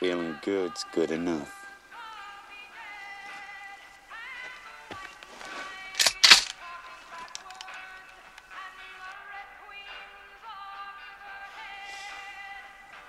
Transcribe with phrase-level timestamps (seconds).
[0.00, 1.52] Feeling good's good enough.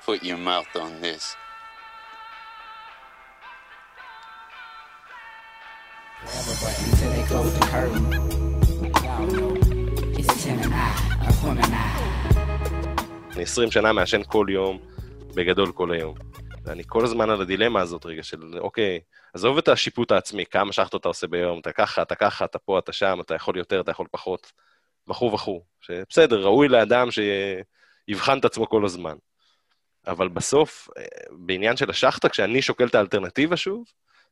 [0.05, 1.35] Put your mouth on this.
[6.21, 8.05] Forever, but until they close the curtain,
[9.03, 9.51] y'all know
[10.17, 11.97] it's ten and I, a woman and I.
[13.35, 14.77] אני 20 שנה מעשן כל יום,
[15.35, 16.15] בגדול כל היום.
[16.64, 19.00] ואני כל הזמן על הדילמה הזאת רגע של, אוקיי,
[19.34, 22.78] עזוב את השיפוט העצמי, כמה שחטות אתה עושה ביום, אתה ככה, אתה ככה, אתה פה,
[22.78, 24.52] אתה שם, אתה יכול יותר, אתה יכול פחות,
[25.08, 25.62] וכו' וכו'.
[25.80, 29.14] שבסדר, ראוי לאדם שיבחן את עצמו כל הזמן.
[30.06, 33.84] אבל בסוף, אה, בעניין של השחטה, כשאני שוקל את האלטרנטיבה שוב,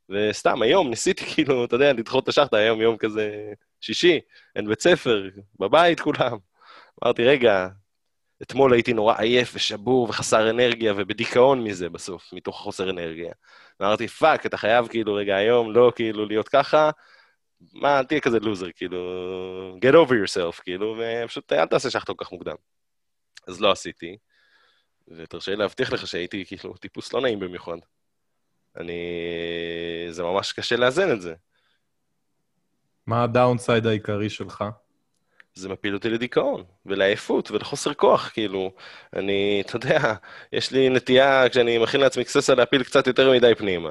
[0.08, 4.20] וסתם, היום ניסיתי כאילו, אתה יודע, לדחות את השחטה, היום יום כזה שישי,
[4.56, 5.28] אין בית ספר,
[5.60, 6.36] בבית כולם.
[7.04, 7.68] אמרתי, רגע,
[8.42, 13.32] אתמול הייתי נורא עייף ושבור וחסר אנרגיה ובדיכאון מזה בסוף, מתוך חוסר אנרגיה.
[13.82, 16.90] אמרתי, fuck, אתה חייב כאילו, רגע, היום לא כאילו להיות ככה,
[17.72, 18.98] מה, תהיה כזה לוזר, כאילו,
[19.84, 22.54] get over yourself, כאילו, ופשוט אל תעשה שחטה כל כך מוקדם.
[23.46, 24.16] אז לא עשיתי,
[25.08, 27.76] ותרשה לי להבטיח לך שהייתי כאילו טיפוס לא נעים במיוחד.
[28.76, 29.00] אני...
[30.10, 31.34] זה ממש קשה לאזן את זה.
[33.06, 34.64] מה הדאונסייד העיקרי שלך?
[35.54, 38.72] זה מפיל אותי לדיכאון, ולעייפות, ולחוסר כוח, כאילו.
[39.16, 40.14] אני, אתה יודע,
[40.52, 43.90] יש לי נטייה, כשאני מכין לעצמי קססה, להפיל קצת יותר מדי פנימה.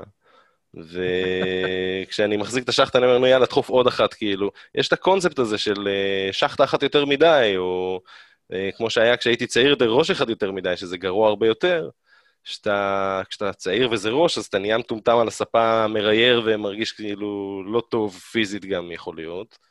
[0.74, 4.52] וכשאני מחזיק את השחטה, אני אומר, יאללה, דחוף עוד אחת, כאילו.
[4.76, 8.02] יש את הקונספט הזה של אה, שחטה אחת יותר מדי, או
[8.54, 11.90] אה, כמו שהיה כשהייתי צעיר, יותר ראש אחד יותר מדי, שזה גרוע הרבה יותר.
[12.44, 17.82] שאתה, כשאתה צעיר וזה ראש, אז אתה נהיה מטומטם על הספה, מרייר ומרגיש כאילו לא
[17.90, 19.69] טוב פיזית גם יכול להיות.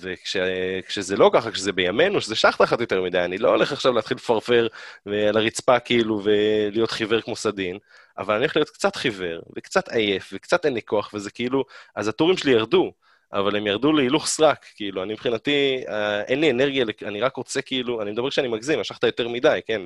[0.00, 4.16] וכשזה לא ככה, כשזה בימינו, שזה שחטה אחת יותר מדי, אני לא הולך עכשיו להתחיל
[4.16, 4.66] לפרפר
[5.06, 7.78] על הרצפה כאילו ולהיות חיוור כמו סדין,
[8.18, 11.64] אבל אני הולך להיות קצת חיוור, וקצת עייף, וקצת אין לי כוח, וזה כאילו,
[11.94, 12.92] אז הטורים שלי ירדו,
[13.32, 17.62] אבל הם ירדו להילוך סרק, כאילו, אני מבחינתי, אה, אין לי אנרגיה, אני רק רוצה
[17.62, 19.82] כאילו, אני מדבר כשאני מגזים, השחטה יותר מדי, כן?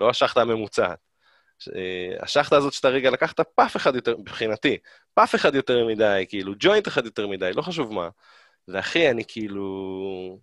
[0.00, 1.05] לא השחטה הממוצעת.
[1.76, 4.78] אה, השחטה הזאת שאתה רגע לקחת פאף אחד יותר, מבחינתי,
[5.14, 8.08] פאף אחד יותר מדי, כאילו, ג'וינט אחד יותר מדי, לא חשוב מה.
[8.68, 10.38] ואחי, אני כאילו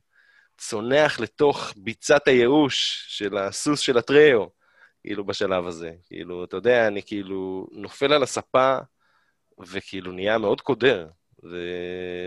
[0.58, 4.46] צונח לתוך ביצת הייאוש של הסוס של הטריו,
[5.02, 5.92] כאילו, בשלב הזה.
[6.06, 8.78] כאילו, אתה יודע, אני כאילו נופל על הספה,
[9.60, 11.08] וכאילו נהיה מאוד קודר.
[11.44, 11.58] ו...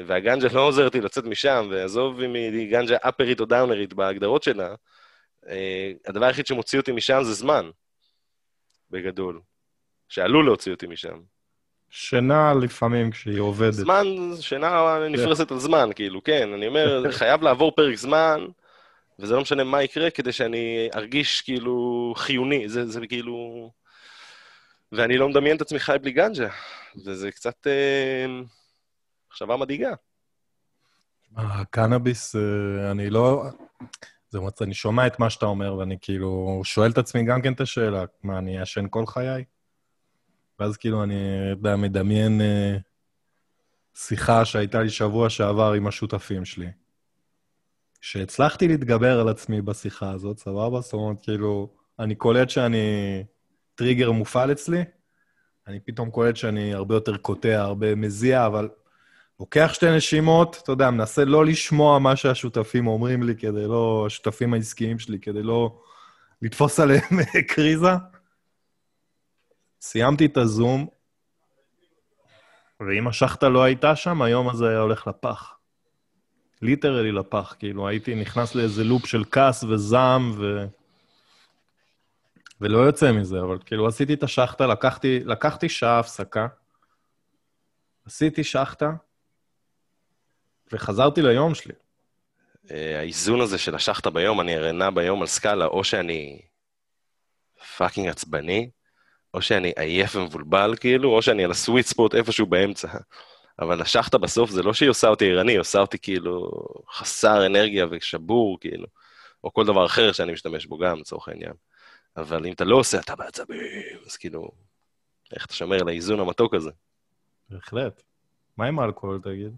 [0.06, 4.74] והגנג'ה לא עוזרת לי לצאת משם, ועזוב אם היא גנג'ה אפרית או דאונרית בהגדרות שלה,
[5.48, 7.70] אה, הדבר היחיד שמוציא אותי משם זה זמן,
[8.91, 9.41] בגדול.
[10.08, 11.19] שעלול להוציא אותי משם.
[11.91, 13.72] שינה לפעמים כשהיא עובדת.
[13.72, 14.04] זמן,
[14.41, 16.52] שינה נפרסת על זמן, כאילו, כן.
[16.52, 18.47] אני אומר, חייב לעבור פרק זמן,
[19.19, 22.69] וזה לא משנה מה יקרה, כדי שאני ארגיש כאילו חיוני.
[22.69, 23.70] זה, זה כאילו...
[24.92, 26.48] ואני לא מדמיין את עצמי חי בלי גנג'ה,
[27.04, 28.26] וזה קצת אה,
[29.30, 29.94] מחשבה מדאיגה.
[31.36, 33.44] הקנאביס, אה, אני לא...
[34.31, 34.62] זה מצ...
[34.62, 38.04] אני שומע את מה שאתה אומר, ואני כאילו שואל את עצמי גם כן את השאלה,
[38.22, 39.44] מה, אני אעשן כל חיי?
[40.59, 41.14] ואז כאילו אני,
[41.50, 42.76] יודע, מדמיין אה,
[43.94, 46.69] שיחה שהייתה לי שבוע שעבר עם השותפים שלי.
[48.00, 50.81] שהצלחתי להתגבר על עצמי בשיחה הזאת, סבבה?
[50.81, 53.25] זאת אומרת, כאילו, אני קולט שאני...
[53.76, 54.84] טריגר מופעל אצלי,
[55.66, 58.69] אני פתאום קולט שאני הרבה יותר קוטע, הרבה מזיע, אבל
[59.41, 64.04] לוקח שתי נשימות, אתה יודע, מנסה לא לשמוע מה שהשותפים אומרים לי, כדי לא...
[64.06, 65.80] השותפים העסקיים שלי, כדי לא
[66.42, 67.92] לתפוס עליהם קריזה.
[69.80, 70.86] סיימתי את הזום,
[72.80, 75.53] ואם השחטה לא הייתה שם, היום הזה היה הולך לפח.
[76.62, 80.66] ליטרלי לפח, כאילו, הייתי נכנס לאיזה לופ של כעס וזעם, ו...
[82.60, 86.47] ולא יוצא מזה, אבל כאילו עשיתי את השחטה, לקחתי, לקחתי שעה הפסקה,
[88.06, 88.91] עשיתי שחטה,
[90.72, 91.75] וחזרתי ליום שלי.
[92.71, 96.41] אה, האיזון הזה של השחטה ביום, אני הרי נע ביום על סקאלה, או שאני
[97.77, 98.71] fucking עצבני,
[99.34, 102.89] או שאני עייף ומבולבל, כאילו, או שאני על ה sweet spot איפשהו באמצע.
[103.59, 106.51] אבל השחטה בסוף זה לא שהיא עושה אותי ערני, היא עושה אותי כאילו
[106.92, 108.86] חסר אנרגיה ושבור, כאילו,
[109.45, 111.53] או כל דבר אחר שאני משתמש בו גם, לצורך העניין.
[112.16, 114.48] אבל אם אתה לא עושה, אתה בעצבים, אז כאילו,
[115.34, 116.71] איך אתה שומר על האיזון המתוק הזה?
[117.51, 118.03] בהחלט.
[118.57, 119.57] מה עם האלכוהול, תגיד?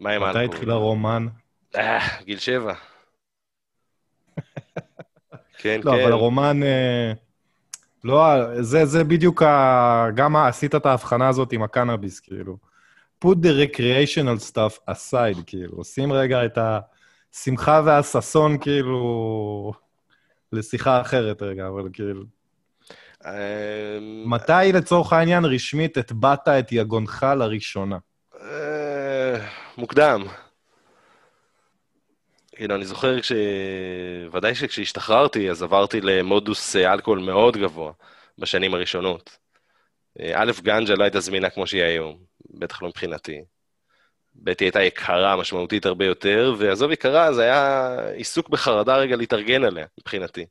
[0.00, 0.46] מה עם האלכוהול?
[0.46, 1.26] מתי התחיל הרומן?
[1.76, 2.74] אה, גיל שבע.
[5.58, 6.02] כן, לא, כן.
[6.02, 6.62] אבל הרומן...
[6.62, 7.12] אה,
[8.04, 8.24] לא,
[8.62, 10.06] זה, זה בדיוק ה...
[10.14, 12.56] גם עשית את ההבחנה הזאת עם הקנאביס, כאילו.
[13.24, 15.84] put the recreational stuff aside, כאילו.
[15.84, 16.58] שים רגע את
[17.32, 19.72] השמחה והששון, כאילו,
[20.52, 22.22] לשיחה אחרת רגע, אבל כאילו...
[23.26, 27.98] אה, מתי לצורך העניין רשמית הטבעת את יגונך לראשונה?
[29.78, 30.24] מוקדם.
[32.56, 33.32] כאילו, אני זוכר כש...
[34.32, 37.92] ודאי שכשהשתחררתי, אז עברתי למודוס אה, אלכוהול מאוד גבוה
[38.38, 39.38] בשנים הראשונות.
[40.20, 42.18] אה, א', גנג'ה לא הייתה זמינה כמו שהיא היום,
[42.50, 43.40] בטח לא מבחינתי.
[44.34, 49.64] ב', היא הייתה יקרה, משמעותית הרבה יותר, ועזוב יקרה, זה היה עיסוק בחרדה רגע להתארגן
[49.64, 50.46] עליה, מבחינתי.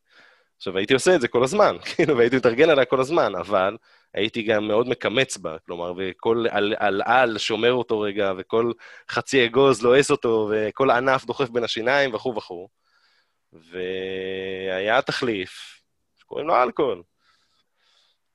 [0.59, 3.77] עכשיו, הייתי עושה את זה כל הזמן, כאילו, והייתי מתארגן עליה כל הזמן, אבל
[4.13, 8.71] הייתי גם מאוד מקמץ בה, כלומר, וכל על, על על שומר אותו רגע, וכל
[9.11, 12.67] חצי אגוז לועס אותו, וכל ענף דוחף בין השיניים, וכו' וכו'.
[13.53, 15.81] והיה תחליף,
[16.19, 17.03] שקוראים לו אלכוהול.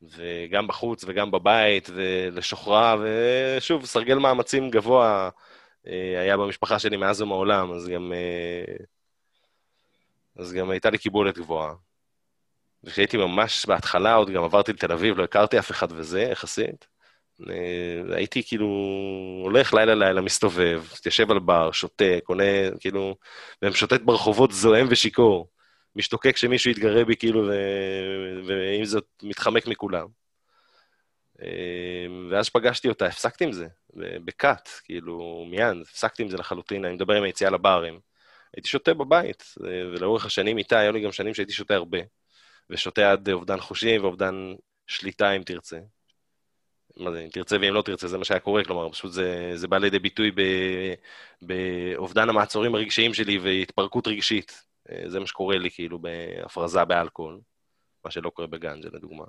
[0.03, 5.31] וגם בחוץ וגם בבית, ולשוחרר, ושוב, סרגל מאמצים גבוה
[5.87, 8.75] אה, היה במשפחה שלי מאז ומעולם, אז גם, אה,
[10.37, 11.75] אז גם הייתה לי קיבולת גבוהה.
[12.87, 16.87] וכשהייתי ממש בהתחלה, עוד גם עברתי לתל אביב, לא הכרתי אף אחד וזה, יחסית.
[17.51, 18.67] אה, הייתי כאילו
[19.43, 23.17] הולך לילה-לילה, מסתובב, מתיישב על בר, שותה, קונה, כאילו,
[23.63, 25.49] ומשוטט ברחובות זועם ושיכור.
[25.97, 27.53] משתוקק שמישהו יתגרה בי, כאילו, ו...
[28.47, 30.07] ועם זאת, מתחמק מכולם.
[31.43, 33.67] אה, ואז פגשתי אותה, הפסקתי עם זה,
[34.25, 38.01] בקאט, כאילו, מיד, הפסקתי עם זה לחלוטין, אני מדבר עם היציאה לברים.
[38.57, 41.99] הייתי שותה בבית, ולאורך השנים איתה, היו לי גם שנים שהייתי שותה הרבה.
[42.71, 44.55] ושותה עד אובדן חושים ואובדן
[44.87, 45.79] שליטה, אם תרצה.
[46.97, 49.69] מה זה, אם תרצה ואם לא תרצה, זה מה שהיה קורה, כלומר, פשוט זה, זה
[49.69, 50.31] בא לידי ביטוי
[51.43, 54.65] באובדן המעצורים הרגשיים שלי והתפרקות רגשית.
[54.91, 57.41] אה, זה מה שקורה לי, כאילו, בהפרזה באלכוהול,
[58.05, 59.25] מה שלא קורה בגנג'ה, לדוגמה.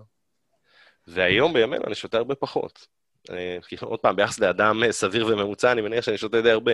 [1.07, 2.87] והיום, בימינו, אני שותה הרבה פחות.
[3.29, 6.73] אני, כאילו, עוד פעם, ביחס לאדם סביר וממוצע, אני מניח שאני שותה די הרבה,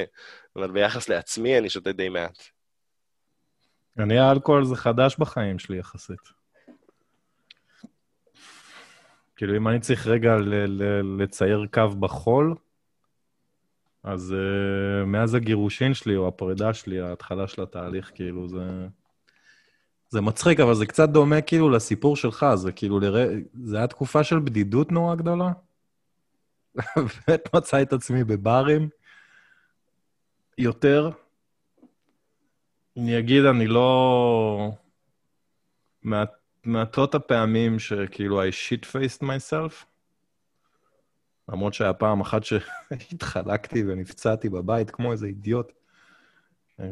[0.56, 2.44] אבל ביחס לעצמי, אני שותה די מעט.
[4.00, 6.41] אני, האלכוהול זה חדש בחיים שלי יחסית.
[9.42, 12.56] כאילו, אם אני צריך רגע ל- ל- לצייר קו בחול,
[14.04, 18.88] אז uh, מאז הגירושין שלי, או הפרידה שלי, ההתחלה של התהליך, כאילו, זה...
[20.10, 23.26] זה מצחיק, אבל זה קצת דומה כאילו לסיפור שלך, זה כאילו, לרא...
[23.64, 25.52] זה היה תקופה של בדידות נורא גדולה.
[26.76, 28.90] באמת מצא את עצמי בברים
[30.58, 31.10] יותר.
[32.98, 34.72] אני אגיד, אני לא...
[36.04, 36.24] מה...
[36.66, 39.86] מעטות הפעמים שכאילו I shit faced myself,
[41.50, 45.72] למרות שהיה פעם אחת שהתחלקתי ונפצעתי בבית כמו איזה אידיוט.
[46.76, 46.84] אתה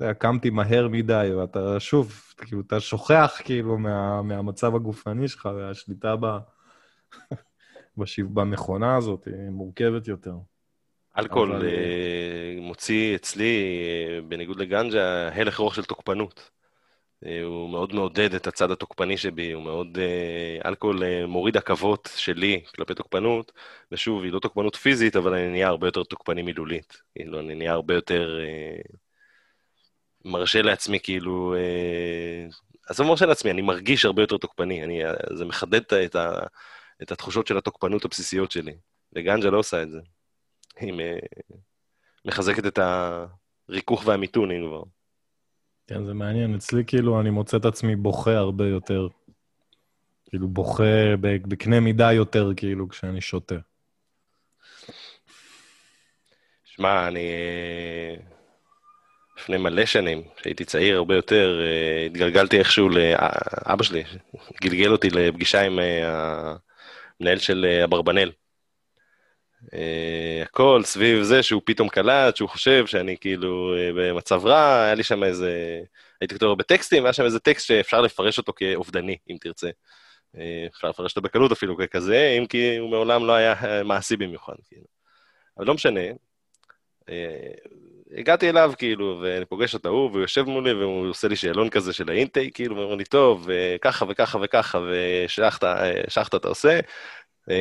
[0.00, 6.16] יודע, קמתי מהר מדי, ואתה שוב, כאילו, אתה שוכח כאילו מה, מהמצב הגופני שלך, והשליטה
[6.20, 6.26] ב,
[7.98, 10.34] בשיו, במכונה הזאת היא מורכבת יותר.
[11.18, 13.58] אלכוהול אבל- אה, מוציא אצלי,
[13.88, 16.50] אה, בניגוד לגנג'ה, הלך רוח של תוקפנות.
[17.26, 19.98] אה, הוא מאוד מעודד את הצד התוקפני שבי, הוא מאוד...
[19.98, 23.52] אה, אלכוהול אה, מוריד עכבות שלי כלפי תוקפנות,
[23.92, 27.02] ושוב, היא לא תוקפנות פיזית, אבל אני נהיה הרבה יותר תוקפני מילולית.
[27.14, 28.38] כאילו, אני נהיה הרבה יותר...
[30.24, 31.54] מרשה לעצמי, כאילו...
[32.88, 34.84] עזוב מרשה לעצמי, אני מרגיש הרבה יותר תוקפני.
[34.84, 35.00] אני,
[35.34, 36.46] זה מחדד את, ה-
[37.02, 38.74] את, התחושות של התוקפנות הבסיסיות שלי.
[39.12, 39.98] וגנג'ה לא עושה את זה.
[40.76, 40.92] היא
[42.24, 42.78] מחזקת את
[43.68, 44.82] הריכוך והמיתון, אם כבר.
[45.86, 46.54] כן, זה מעניין.
[46.54, 49.08] אצלי כאילו אני מוצא את עצמי בוכה הרבה יותר.
[50.28, 53.54] כאילו בוכה בקנה מידה יותר, כאילו, כשאני שותה.
[56.64, 57.30] שמע, אני...
[57.30, 58.16] אה,
[59.38, 64.04] לפני מלא שנים, כשהייתי צעיר הרבה יותר, אה, התגלגלתי איכשהו לאבא שלי,
[64.62, 66.54] גלגל אותי לפגישה עם אה,
[67.20, 68.28] המנהל של אה, אברבנל.
[68.28, 68.43] אה,
[70.42, 75.02] הכל סביב זה שהוא פתאום קלט, שהוא חושב שאני כאילו אה, במצב רע, היה לי
[75.02, 75.80] שם איזה...
[76.20, 79.70] הייתי כותב הרבה טקסטים, והיה שם איזה טקסט שאפשר לפרש אותו כאובדני, אם תרצה.
[80.36, 84.16] אה, אפשר לפרש אותו בקלות אפילו ככזה, אם כי הוא מעולם לא היה אה, מעשי
[84.16, 84.86] במיוחד, כאילו.
[85.58, 86.00] אבל לא משנה.
[87.08, 87.50] אה,
[88.16, 91.92] הגעתי אליו, כאילו, ואני פוגש את ההוא, והוא יושב מולי, והוא עושה לי שאלון כזה
[91.92, 95.24] של האינטייק, כאילו, ואומר לי, טוב, אה, ככה וככה וככה, אה,
[96.08, 96.80] שחטה אתה עושה, אה,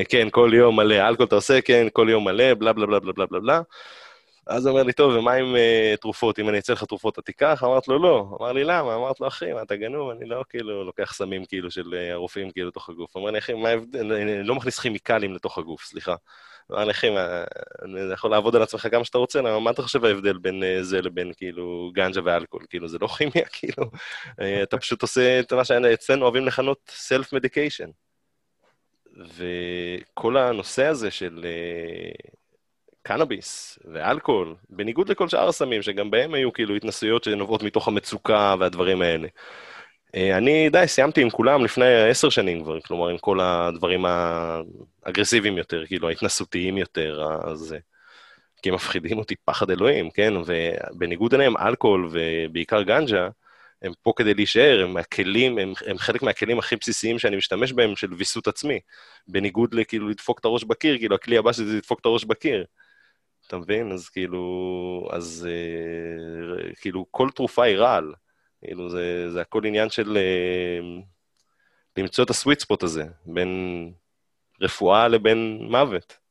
[0.10, 3.14] כן, כל יום מלא, אלכוהול אתה עושה, כן, כל יום מלא, בלה בלה בלה בלה
[3.14, 3.62] בלה בלה בלה.
[4.48, 6.40] אז הוא אומר לי, טוב, ומה עם uh, תרופות?
[6.40, 7.64] אם אני אצא לך תרופות, אתה תיקח?
[7.64, 8.38] אמרת לו, לא.
[8.40, 8.96] אמר לי, למה?
[8.96, 10.10] אמרת לו, אחי, מה, אתה גנוב?
[10.10, 13.18] אני לא, כאילו, לוקח סמים, כאילו, של uh, הרופאים, כאילו, לתוך הגוף.
[13.18, 14.14] אמר לי, אחי, מה ההבדל?
[14.14, 16.16] אני לא מכניס כימיקלים לתוך הגוף, סליחה.
[16.72, 17.44] אמר לי, אחי, מה,
[17.84, 20.84] אני יכול לעבוד על עצמך כמה שאתה רוצה, למה, מה אתה חושב ההבדל בין uh,
[20.84, 22.66] זה לבין, כאילו, גנג'ה ואלכוהול?
[22.70, 23.84] כאילו, זה לא כימיה, כאילו.
[24.64, 28.03] אתה פשוט עושה את מה שאצלנו אוהבים לכנות self-medication.
[29.18, 31.46] וכל הנושא הזה של
[33.04, 39.02] קנאביס ואלכוהול, בניגוד לכל שאר הסמים, שגם בהם היו כאילו התנסויות שנובעות מתוך המצוקה והדברים
[39.02, 39.28] האלה.
[40.16, 44.06] אה, אני, די, סיימתי עם כולם לפני עשר שנים כבר, כלומר, עם כל הדברים
[45.06, 47.76] האגרסיביים יותר, כאילו, ההתנסותיים יותר, אז...
[48.64, 50.34] כי הם מפחידים אותי פחד אלוהים, כן?
[50.46, 53.28] ובניגוד אליהם, אלכוהול ובעיקר גנג'ה,
[53.84, 57.96] הם פה כדי להישאר, הם הכלים, הם, הם חלק מהכלים הכי בסיסיים שאני משתמש בהם
[57.96, 58.80] של ויסות עצמי.
[59.28, 62.66] בניגוד לכאילו לדפוק את הראש בקיר, כאילו הכלי הבא שלי זה לדפוק את הראש בקיר.
[63.48, 63.92] אתה מבין?
[63.92, 68.14] אז כאילו, אז אה, כאילו כל תרופה היא רעל.
[68.66, 71.02] כאילו זה, זה הכל עניין של אה,
[71.98, 73.92] למצוא את הסוויט ספוט הזה, בין
[74.62, 76.23] רפואה לבין מוות.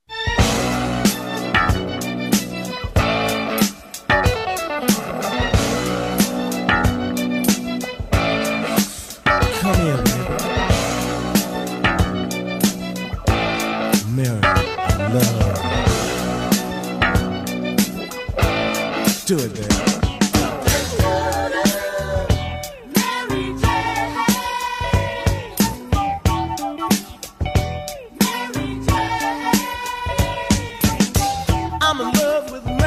[32.33, 32.82] love with me.